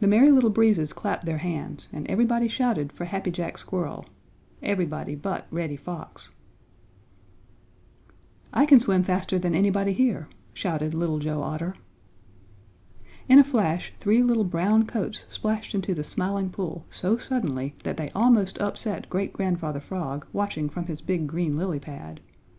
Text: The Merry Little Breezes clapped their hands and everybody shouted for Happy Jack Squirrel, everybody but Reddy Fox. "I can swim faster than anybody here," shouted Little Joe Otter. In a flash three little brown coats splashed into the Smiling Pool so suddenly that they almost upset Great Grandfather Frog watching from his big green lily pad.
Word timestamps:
The 0.00 0.06
Merry 0.08 0.30
Little 0.30 0.48
Breezes 0.48 0.94
clapped 0.94 1.26
their 1.26 1.36
hands 1.44 1.90
and 1.92 2.06
everybody 2.06 2.48
shouted 2.48 2.90
for 2.90 3.04
Happy 3.04 3.30
Jack 3.30 3.58
Squirrel, 3.58 4.06
everybody 4.62 5.14
but 5.14 5.46
Reddy 5.50 5.76
Fox. 5.76 6.30
"I 8.54 8.64
can 8.64 8.80
swim 8.80 9.02
faster 9.02 9.38
than 9.38 9.54
anybody 9.54 9.92
here," 9.92 10.30
shouted 10.54 10.94
Little 10.94 11.18
Joe 11.18 11.42
Otter. 11.42 11.74
In 13.28 13.38
a 13.38 13.44
flash 13.44 13.92
three 14.00 14.22
little 14.22 14.42
brown 14.44 14.86
coats 14.86 15.26
splashed 15.28 15.74
into 15.74 15.92
the 15.94 16.02
Smiling 16.02 16.48
Pool 16.48 16.86
so 16.88 17.18
suddenly 17.18 17.74
that 17.84 17.98
they 17.98 18.08
almost 18.14 18.58
upset 18.58 19.10
Great 19.10 19.34
Grandfather 19.34 19.80
Frog 19.80 20.26
watching 20.32 20.70
from 20.70 20.86
his 20.86 21.02
big 21.02 21.26
green 21.26 21.58
lily 21.58 21.78
pad. 21.78 22.20